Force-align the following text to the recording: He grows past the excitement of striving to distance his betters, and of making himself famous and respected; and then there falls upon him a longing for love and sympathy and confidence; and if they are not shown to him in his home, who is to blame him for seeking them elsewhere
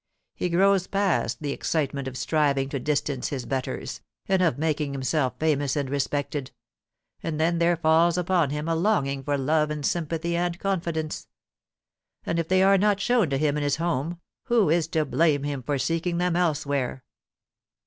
He 0.33 0.49
grows 0.49 0.87
past 0.87 1.43
the 1.43 1.51
excitement 1.51 2.07
of 2.07 2.17
striving 2.17 2.69
to 2.69 2.79
distance 2.79 3.27
his 3.27 3.45
betters, 3.45 4.01
and 4.27 4.41
of 4.41 4.57
making 4.57 4.93
himself 4.93 5.35
famous 5.39 5.75
and 5.75 5.91
respected; 5.91 6.49
and 7.21 7.39
then 7.39 7.59
there 7.59 7.77
falls 7.77 8.17
upon 8.17 8.49
him 8.49 8.67
a 8.67 8.73
longing 8.73 9.23
for 9.23 9.37
love 9.37 9.69
and 9.69 9.85
sympathy 9.85 10.35
and 10.35 10.57
confidence; 10.59 11.27
and 12.25 12.39
if 12.39 12.47
they 12.47 12.63
are 12.63 12.79
not 12.79 12.99
shown 12.99 13.29
to 13.29 13.37
him 13.37 13.57
in 13.57 13.61
his 13.61 13.75
home, 13.75 14.19
who 14.45 14.71
is 14.71 14.87
to 14.87 15.05
blame 15.05 15.43
him 15.43 15.61
for 15.61 15.77
seeking 15.77 16.17
them 16.17 16.35
elsewhere 16.35 17.03